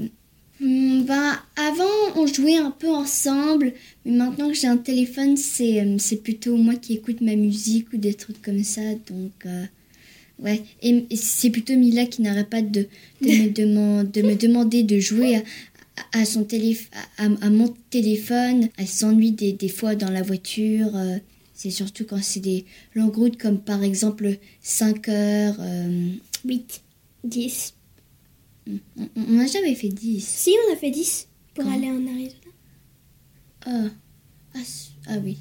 [0.59, 3.73] ben, avant, on jouait un peu ensemble,
[4.05, 7.93] mais maintenant que j'ai un téléphone, c'est, euh, c'est plutôt moi qui écoute ma musique
[7.93, 8.81] ou des trucs comme ça.
[9.07, 9.47] Donc,
[10.39, 10.63] ouais.
[10.81, 12.87] Et, c'est plutôt Mila qui n'arrête pas de,
[13.21, 15.41] de, me, de me demander de jouer à,
[16.19, 16.47] à son
[17.17, 18.69] à, à, mon téléphone.
[18.77, 20.91] Elle s'ennuie des, des fois dans la voiture.
[21.53, 25.57] C'est surtout quand c'est des longues routes comme par exemple 5 heures.
[26.43, 26.81] 8,
[27.23, 27.73] 10.
[29.15, 30.25] On n'a jamais fait 10.
[30.25, 32.45] Si, on a fait 10 pour aller en Arizona.
[33.65, 33.89] Ah.
[34.55, 34.59] ah,
[35.07, 35.39] ah oui.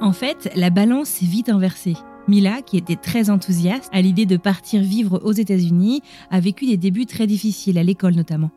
[0.00, 1.94] En fait, la balance s'est vite inversée.
[2.28, 6.76] Mila, qui était très enthousiaste à l'idée de partir vivre aux États-Unis, a vécu des
[6.76, 8.50] débuts très difficiles à l'école notamment.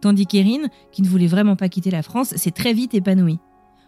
[0.00, 3.38] Tandis qu'Erin, qui ne voulait vraiment pas quitter la France, s'est très vite épanouie.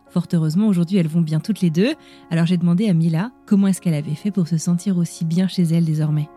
[0.09, 1.95] Fort heureusement, aujourd'hui, elles vont bien toutes les deux.
[2.31, 5.49] Alors j'ai demandé à Mila comment est-ce qu'elle avait fait pour se sentir aussi bien
[5.49, 6.29] chez elle désormais.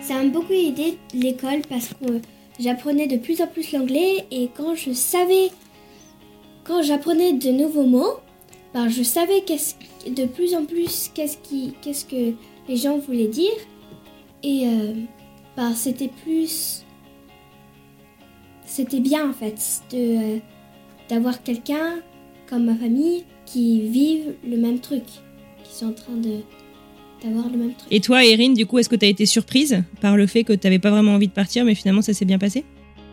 [0.00, 2.20] Ça m'a beaucoup aidé l'école parce que
[2.60, 5.50] j'apprenais de plus en plus l'anglais et quand je savais,
[6.64, 8.20] quand j'apprenais de nouveaux mots,
[8.72, 9.42] ben je savais
[10.06, 12.34] de plus en plus qu'est-ce, qui, qu'est-ce que
[12.68, 13.50] les gens voulaient dire
[14.42, 14.94] et euh,
[15.56, 16.84] bah, c'était plus.
[18.64, 20.38] C'était bien en fait de, euh,
[21.08, 22.00] d'avoir quelqu'un
[22.48, 25.04] comme ma famille qui vivent le même truc,
[25.64, 26.40] qui sont en train de,
[27.22, 27.88] d'avoir le même truc.
[27.90, 30.52] Et toi, Erin, du coup, est-ce que tu as été surprise par le fait que
[30.52, 32.64] tu n'avais pas vraiment envie de partir, mais finalement ça s'est bien passé?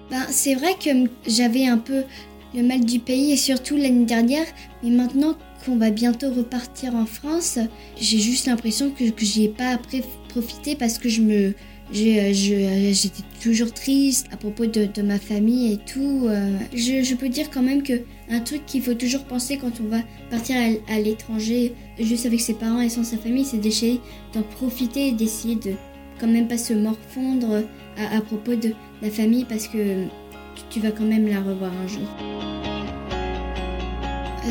[0.10, 0.90] Ben, C'est vrai que
[1.28, 2.04] j'avais un peu
[2.56, 4.46] le mal du pays, et surtout l'année dernière,
[4.84, 7.60] mais maintenant qu'on va bientôt repartir en France,
[8.00, 11.54] j'ai juste l'impression que, que j'y ai pas après profiter parce que je me
[11.92, 16.26] j'étais toujours triste à propos de, de ma famille et tout.
[16.28, 16.58] Euh.
[16.74, 19.88] Je, je, peux dire quand même que un truc qu'il faut toujours penser quand on
[19.90, 20.58] va partir
[20.90, 24.02] à, l'étranger, juste avec ses parents et sans sa famille, c'est d'essayer
[24.34, 25.74] d'en profiter et d'essayer de
[26.20, 27.64] quand même pas se morfondre
[27.98, 30.06] à, à, propos de la famille parce que
[30.70, 32.08] tu vas quand même la revoir un jour.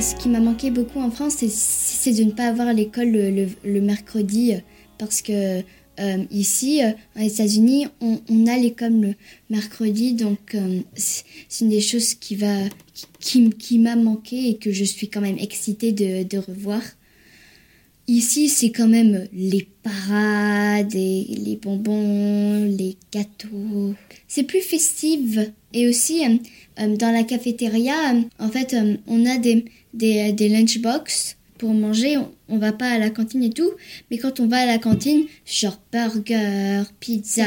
[0.01, 3.49] Ce qui m'a manqué beaucoup en France, c'est de ne pas avoir l'école le, le,
[3.65, 4.53] le mercredi
[4.99, 5.63] parce que
[5.99, 9.15] euh, ici, euh, aux États-Unis, on, on, a l'école le
[9.51, 11.25] mercredi, donc euh, c'est
[11.63, 12.55] une des choses qui va,
[13.21, 16.83] qui, m'a manqué et que je suis quand même excitée de, revoir.
[18.09, 23.95] Ici, c'est quand même les parades, et les bonbons, les gâteaux.
[24.29, 25.39] C'est plus festif.
[25.73, 26.23] Et aussi,
[26.77, 28.77] dans la cafétéria, en fait,
[29.09, 32.17] on a des lunchbox pour manger,
[32.49, 33.71] on, va pas à la cantine et tout,
[34.11, 37.47] mais quand on va à la cantine, genre burger, pizza,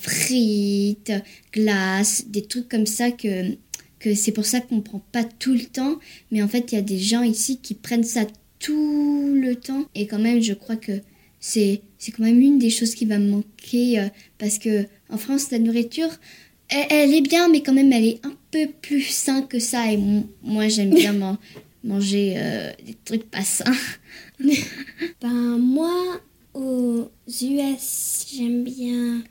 [0.00, 1.12] frites,
[1.52, 3.52] glace, des trucs comme ça que,
[3.98, 5.98] que c'est pour ça qu'on prend pas tout le temps,
[6.30, 8.26] mais en fait il y a des gens ici qui prennent ça
[8.58, 10.92] tout le temps et quand même je crois que
[11.38, 15.18] c'est c'est quand même une des choses qui va me manquer euh, parce que en
[15.18, 16.08] France la nourriture
[16.70, 19.92] elle, elle, est bien mais quand même elle est un peu plus sain que ça
[19.92, 19.98] et
[20.42, 21.38] moi j'aime bien
[21.84, 23.72] manger euh, des trucs pas sains
[25.20, 26.20] Ben moi,
[26.54, 29.22] aux US, j'aime bien...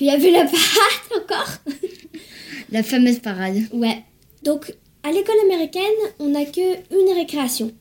[0.00, 1.58] Il y avait la parade encore
[2.72, 3.68] La fameuse parade.
[3.72, 4.02] Ouais.
[4.42, 4.74] Donc,
[5.04, 5.82] à l'école américaine,
[6.18, 7.72] on n'a que une récréation.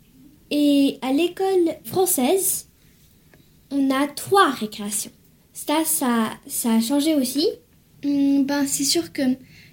[0.51, 2.67] Et à l'école française,
[3.71, 5.11] on a trois récréations.
[5.53, 7.47] Ça, ça, ça a changé aussi.
[8.03, 9.23] Hmm, ben, c'est sûr que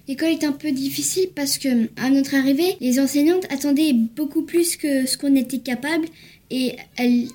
[0.09, 4.75] l'école est un peu difficile parce que à notre arrivée, les enseignantes attendaient beaucoup plus
[4.75, 6.07] que ce qu'on était capable
[6.51, 7.27] et elles,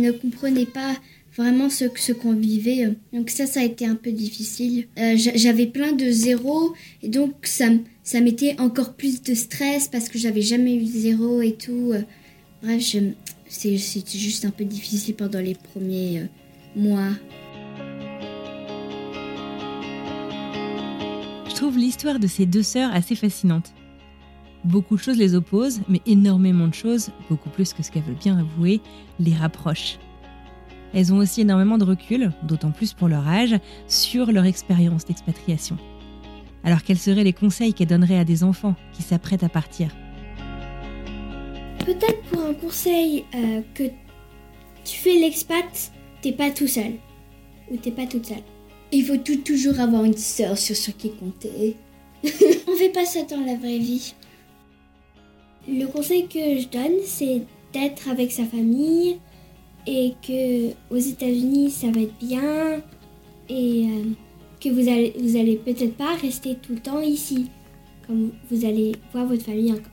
[0.00, 0.96] ne comprenaient pas
[1.36, 2.88] vraiment ce, ce qu'on vivait.
[3.12, 4.86] Donc ça, ça a été un peu difficile.
[4.98, 7.68] Euh, j'a- j'avais plein de zéros et donc ça,
[8.02, 11.92] ça mettait encore plus de stress parce que j'avais jamais eu zéro et tout.
[11.92, 12.02] Euh,
[12.62, 12.96] Bref,
[13.48, 16.26] c'était juste un peu difficile pendant les premiers euh,
[16.76, 17.10] mois.
[21.62, 23.72] Trouve l'histoire de ces deux sœurs assez fascinante.
[24.64, 28.16] Beaucoup de choses les opposent, mais énormément de choses, beaucoup plus que ce qu'elles veulent
[28.16, 28.80] bien avouer,
[29.20, 30.00] les rapprochent.
[30.92, 33.54] Elles ont aussi énormément de recul, d'autant plus pour leur âge,
[33.86, 35.78] sur leur expérience d'expatriation.
[36.64, 39.94] Alors quels seraient les conseils qu'elles donneraient à des enfants qui s'apprêtent à partir?
[41.86, 43.84] Peut-être pour un conseil euh, que
[44.84, 46.94] tu fais l'expat, t'es pas tout seul.
[47.70, 48.51] Ou t'es pas toute seule.
[48.94, 51.76] Il faut toujours avoir une sœur sur ce qui comptait.
[52.68, 54.14] On fait pas ça dans la vraie vie.
[55.66, 59.16] Le conseil que je donne, c'est d'être avec sa famille
[59.86, 62.82] et que aux États-Unis ça va être bien
[63.48, 64.04] et euh,
[64.60, 67.48] que vous allez vous allez peut-être pas rester tout le temps ici,
[68.06, 69.88] comme vous allez voir votre famille encore.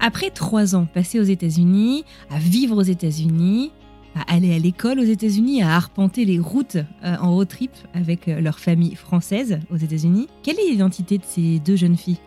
[0.00, 3.70] Après trois ans passés aux États-Unis, à vivre aux États-Unis,
[4.14, 8.28] à aller à l'école aux États-Unis, à arpenter les routes euh, en road trip avec
[8.28, 12.18] euh, leur famille française aux États-Unis, quelle est l'identité de ces deux jeunes filles?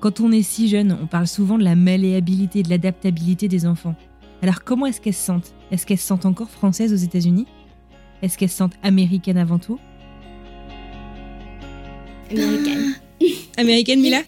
[0.00, 3.94] Quand on est si jeune, on parle souvent de la malléabilité, de l'adaptabilité des enfants.
[4.42, 5.54] Alors comment est-ce qu'elles se sentent?
[5.70, 7.46] Est-ce qu'elles se sentent encore françaises aux États-Unis?
[8.20, 9.78] Est-ce qu'elles se sentent américaines avant tout?
[12.30, 12.94] Américaine.
[13.56, 14.22] Américaine, Mila?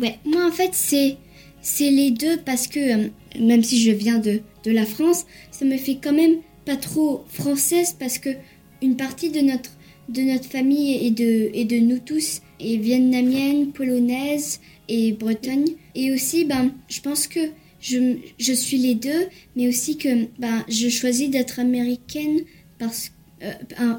[0.00, 1.18] Ouais, moi en fait c'est
[1.64, 3.08] c'est les deux parce que euh,
[3.40, 7.24] même si je viens de, de la France, ça me fait quand même pas trop
[7.28, 8.28] française parce que
[8.82, 9.70] une partie de notre
[10.10, 15.64] de notre famille et de et de nous tous est vietnamienne, polonaise et bretonne.
[15.94, 17.40] Et aussi ben je pense que
[17.80, 22.40] je, je suis les deux mais aussi que ben je choisis d'être américaine
[22.78, 23.10] parce
[23.42, 23.52] euh,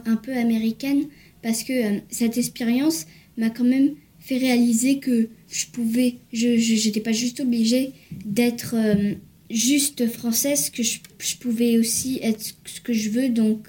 [0.05, 1.05] un, peu américaine
[1.41, 7.01] parce que euh, cette expérience m'a quand même fait réaliser que je pouvais, je j'étais
[7.01, 7.91] pas juste obligée
[8.25, 9.13] d'être euh,
[9.49, 13.67] juste française, que je, je pouvais aussi être ce que je veux, donc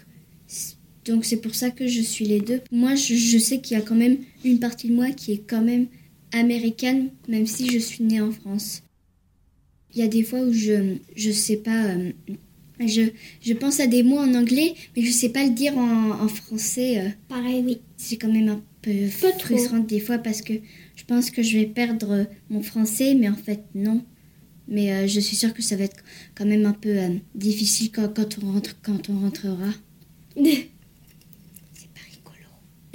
[1.04, 2.60] donc c'est pour ça que je suis les deux.
[2.72, 5.42] Moi, je, je sais qu'il y a quand même une partie de moi qui est
[5.46, 5.86] quand même
[6.32, 8.82] américaine, même si je suis née en France.
[9.94, 12.10] Il y a des fois où je je sais pas, euh,
[12.84, 13.02] je
[13.40, 16.28] je pense à des mots en anglais, mais je sais pas le dire en, en
[16.28, 16.98] français.
[16.98, 17.08] euh.
[17.28, 17.78] Pareil, oui.
[17.96, 18.90] C'est quand même un peu
[19.38, 19.56] trop.
[19.56, 20.54] frustrant des fois parce que
[20.96, 24.04] je pense que je vais perdre mon français, mais en fait non.
[24.68, 26.02] Mais euh, je suis sûre que ça va être
[26.34, 29.70] quand même un peu euh, difficile quand, quand on rentre quand on rentrera.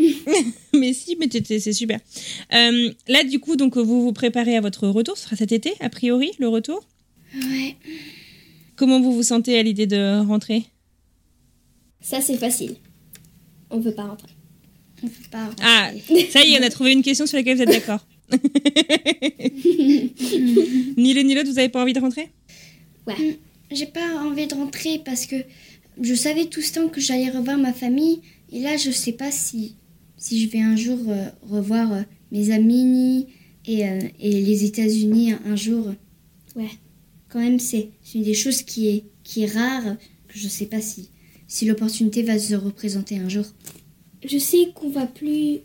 [0.74, 2.00] mais si, mais c'est super.
[2.54, 5.18] Euh, là, du coup, donc vous vous préparez à votre retour.
[5.18, 6.84] Ce sera cet été, a priori, le retour.
[7.36, 7.76] Ouais.
[8.76, 10.66] Comment vous vous sentez à l'idée de rentrer?
[12.02, 12.76] Ça c'est facile.
[13.70, 13.78] On pas.
[13.78, 14.04] On peut pas.
[14.06, 14.30] rentrer.
[15.62, 15.92] Ah,
[16.30, 18.06] ça y est, on a trouvé une question sur laquelle vous êtes d'accord.
[20.98, 22.30] ni l'un ni l'autre, vous avez pas envie de rentrer?
[23.08, 23.40] Ouais.
[23.72, 25.36] J'ai pas envie de rentrer parce que
[26.02, 29.32] je savais tout ce temps que j'allais revoir ma famille et là je sais pas
[29.32, 29.76] si
[30.18, 33.28] si je vais un jour euh, revoir euh, mes amis
[33.66, 35.94] et, euh, et les États-Unis un, un jour.
[36.56, 36.70] Ouais.
[37.30, 39.96] Quand même c'est c'est une des choses qui est qui est rare
[40.28, 41.10] que je sais pas si
[41.48, 43.46] si l'opportunité va se représenter un jour.
[44.23, 45.60] Je sais qu'on va plus.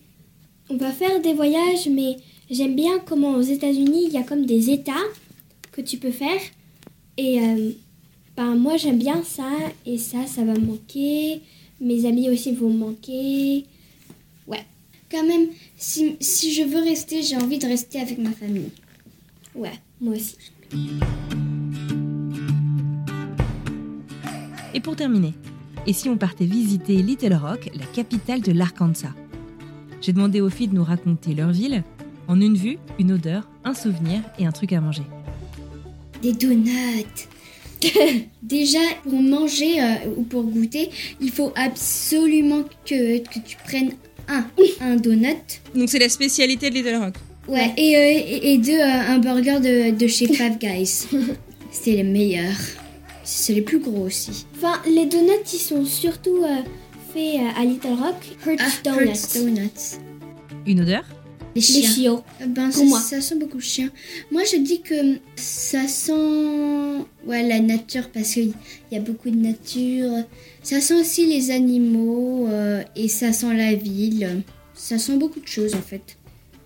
[0.71, 2.17] On va faire des voyages, mais
[2.51, 4.95] j'aime bien comment aux États-Unis il y a comme des États
[5.73, 6.41] que tu peux faire.
[7.19, 7.71] Et euh,
[8.37, 9.51] ben, moi j'aime bien ça,
[9.85, 11.43] et ça, ça va me manquer.
[11.81, 13.65] Mes amis aussi vont me manquer.
[14.47, 14.65] Ouais.
[15.11, 18.71] Quand même si si je veux rester, j'ai envie de rester avec ma famille.
[19.55, 20.37] Ouais, moi aussi.
[24.75, 25.33] Et pour terminer,
[25.87, 29.15] et si on partait visiter Little Rock, la capitale de l'Arkansas?
[30.01, 31.83] J'ai demandé aux filles de nous raconter leur ville
[32.29, 35.03] en une vue, une odeur, un souvenir et un truc à manger.
[36.23, 37.29] Des donuts.
[38.43, 43.93] Déjà, pour manger euh, ou pour goûter, il faut absolument que, que tu prennes
[44.29, 44.45] un,
[44.81, 45.61] un donut.
[45.75, 47.15] Donc c'est la spécialité de Little Rock.
[47.49, 51.07] Ouais, et, euh, et, deux, euh, un burger de, de chez Five Guys.
[51.71, 52.57] C'est les meilleurs.
[53.29, 54.47] C'est les plus gros aussi.
[54.57, 56.63] Enfin, les donuts, ils sont surtout euh,
[57.13, 58.15] faits euh, à Little Rock.
[58.47, 59.09] Hertz Ah, Donuts.
[59.09, 60.01] Hertz Donuts.
[60.65, 61.03] Une odeur
[61.57, 62.23] Les chiots.
[62.41, 63.01] Euh, Ben, Pour ça, moi.
[63.01, 63.91] ça sent beaucoup le chien.
[64.31, 66.13] Moi, je dis que ça sent
[67.27, 68.53] ouais, la nature parce qu'il
[68.93, 70.23] y a beaucoup de nature.
[70.63, 74.43] Ça sent aussi les animaux euh, et ça sent la ville.
[74.75, 76.17] Ça sent beaucoup de choses en fait.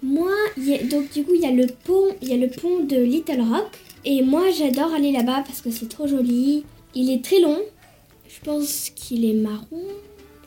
[0.03, 2.49] Moi, y a- donc du coup, il y a le pont, il y a le
[2.49, 3.71] pont de Little Rock.
[4.05, 6.65] Et moi, j'adore aller là-bas parce que c'est trop joli.
[6.95, 7.59] Il est très long.
[8.29, 9.83] Je pense qu'il est marron.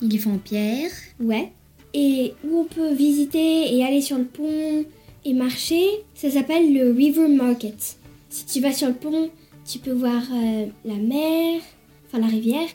[0.01, 0.91] Il est fait en pierre.
[1.19, 1.51] Ouais.
[1.93, 4.85] Et où on peut visiter et aller sur le pont
[5.25, 5.85] et marcher,
[6.15, 7.97] ça s'appelle le River Market.
[8.29, 9.29] Si tu vas sur le pont,
[9.69, 11.61] tu peux voir euh, la mer,
[12.07, 12.67] enfin la rivière.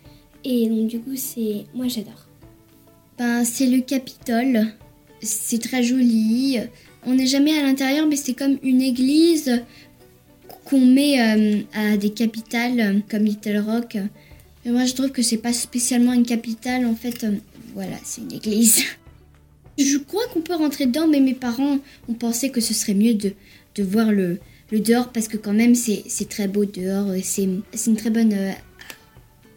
[0.45, 1.65] Et donc du coup, c'est...
[1.75, 2.27] Moi, j'adore.
[3.19, 4.69] Ben, c'est le Capitole.
[5.21, 6.59] C'est très joli.
[7.05, 9.63] On n'est jamais à l'intérieur, mais c'est comme une église
[10.69, 13.97] qu'on met euh, à des capitales euh, comme Little Rock.
[14.65, 16.85] Mais moi, je trouve que c'est pas spécialement une capitale.
[16.87, 17.33] En fait, euh,
[17.75, 18.83] voilà, c'est une église.
[19.79, 23.15] Je crois qu'on peut rentrer dedans, mais mes parents ont pensé que ce serait mieux
[23.15, 23.33] de,
[23.77, 24.41] de voir le,
[24.73, 27.07] le dehors parce que quand même, c'est très beau dehors.
[27.23, 28.51] C'est c'est une très bonne euh,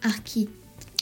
[0.04, 0.48] archi-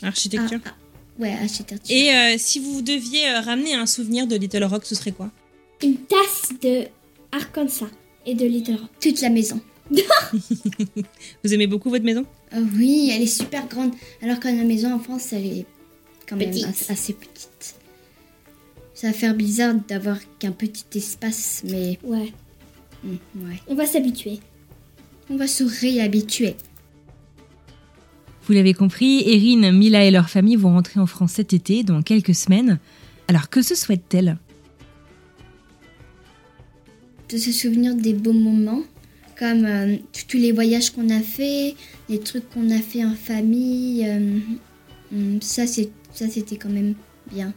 [0.02, 0.60] Architecture.
[0.66, 1.94] ah, ah, ouais, architecture.
[1.94, 5.30] Et euh, si vous deviez euh, ramener un souvenir de Little Rock, ce serait quoi?
[5.84, 6.86] Une tasse de
[7.34, 7.90] Arkansas
[8.26, 8.90] et de Little Rock.
[9.02, 9.60] Toute la maison.
[11.44, 12.26] Vous aimez beaucoup votre maison?
[12.52, 13.92] Ah oui, elle est super grande.
[14.22, 15.66] Alors que la maison en France, elle est
[16.28, 16.86] quand même Petite.
[16.90, 17.76] assez petite.
[18.94, 22.32] Ça va faire bizarre d'avoir qu'un petit espace, mais Ouais.
[23.04, 23.16] hmm,
[23.48, 23.60] ouais.
[23.68, 24.40] On va s'habituer.
[25.30, 26.56] On va se réhabituer.
[28.46, 32.02] Vous l'avez compris, Erin, Mila et leur famille vont rentrer en France cet été, dans
[32.02, 32.80] quelques semaines.
[33.28, 34.38] Alors que se souhaitent-elles?
[37.32, 38.82] De se souvenir des beaux moments,
[39.40, 41.76] comme euh, tous- tous les voyages qu'on a fait,
[42.10, 44.06] les trucs qu'on a fait en famille.
[44.06, 44.40] euh,
[45.14, 46.94] hmm, ça, c'est ça, c'était quand même
[47.32, 47.54] bien.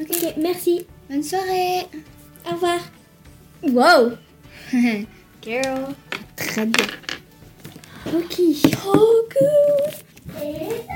[0.00, 0.84] Ok, merci.
[1.08, 1.86] Bonne soirée.
[2.50, 2.80] Au revoir.
[3.62, 4.12] Wow.
[5.42, 5.94] Girl.
[6.36, 6.86] Très bien.
[8.06, 8.40] Ok.
[8.86, 10.42] Oh, cool.
[10.42, 10.91] Et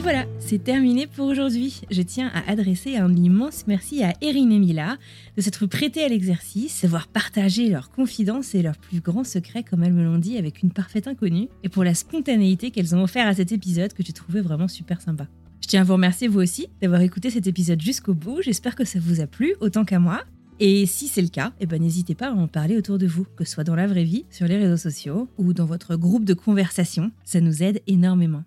[0.00, 1.80] voilà, c'est terminé pour aujourd'hui.
[1.90, 4.98] Je tiens à adresser un immense merci à Erin et Mila
[5.36, 9.82] de s'être prêtées à l'exercice, d'avoir partagé leurs confidences et leurs plus grands secrets, comme
[9.82, 13.26] elles me l'ont dit, avec une parfaite inconnue, et pour la spontanéité qu'elles ont offert
[13.26, 15.28] à cet épisode que j'ai trouvé vraiment super sympa.
[15.62, 18.42] Je tiens à vous remercier vous aussi d'avoir écouté cet épisode jusqu'au bout.
[18.42, 20.22] J'espère que ça vous a plu autant qu'à moi.
[20.58, 23.26] Et si c'est le cas, eh ben n'hésitez pas à en parler autour de vous,
[23.36, 26.24] que ce soit dans la vraie vie, sur les réseaux sociaux ou dans votre groupe
[26.24, 27.12] de conversation.
[27.24, 28.44] Ça nous aide énormément.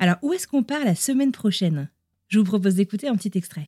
[0.00, 1.88] Alors, où est-ce qu'on part la semaine prochaine?
[2.28, 3.66] Je vous propose d'écouter un petit extrait.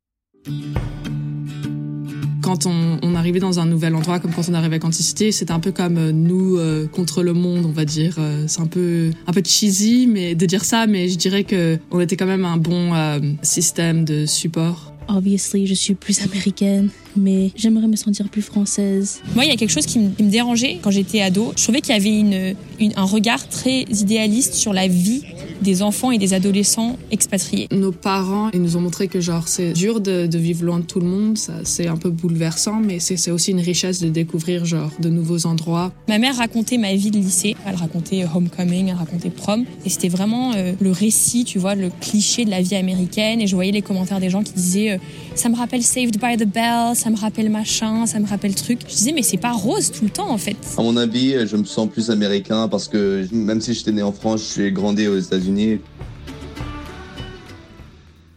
[2.40, 5.50] Quand on, on arrivait dans un nouvel endroit, comme quand on arrivait à Quanticité, c'était
[5.50, 8.14] un peu comme euh, nous euh, contre le monde, on va dire.
[8.18, 11.78] Euh, C'est un peu, un peu cheesy mais, de dire ça, mais je dirais que
[11.90, 14.94] on était quand même un bon euh, système de support.
[15.08, 19.20] Obviously, je suis plus américaine, mais j'aimerais me sentir plus française.
[19.34, 21.52] Moi, il y a quelque chose qui me, qui me dérangeait quand j'étais ado.
[21.56, 25.22] Je trouvais qu'il y avait une, une- un regard très idéaliste sur la vie
[25.62, 27.68] des enfants et des adolescents expatriés.
[27.70, 30.84] Nos parents, ils nous ont montré que genre c'est dur de, de vivre loin de
[30.84, 34.08] tout le monde, ça c'est un peu bouleversant, mais c'est c'est aussi une richesse de
[34.08, 35.92] découvrir genre de nouveaux endroits.
[36.08, 37.54] Ma mère racontait ma vie de lycée.
[37.66, 39.64] Elle racontait Homecoming, elle racontait Prom.
[39.84, 43.40] Et c'était vraiment euh, le récit, tu vois, le cliché de la vie américaine.
[43.40, 44.98] Et je voyais les commentaires des gens qui disaient euh,
[45.34, 48.80] Ça me rappelle Saved by the Bell, ça me rappelle machin, ça me rappelle truc.
[48.82, 50.56] Je disais Mais c'est pas rose tout le temps en fait.
[50.76, 54.12] À mon avis, je me sens plus américain parce que même si j'étais né en
[54.12, 55.80] France, je suis grandi aux États-Unis.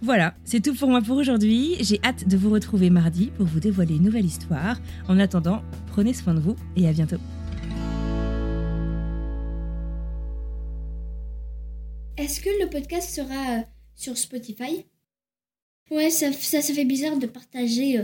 [0.02, 1.76] Voilà, c'est tout pour moi pour aujourd'hui.
[1.82, 4.78] J'ai hâte de vous retrouver mardi pour vous dévoiler une nouvelle histoire.
[5.08, 7.18] En attendant, prenez soin de vous et à bientôt.
[12.18, 13.62] Est-ce que le podcast sera euh,
[13.96, 14.86] sur Spotify?
[15.92, 18.04] Ouais, ça, ça, ça fait bizarre de partager euh,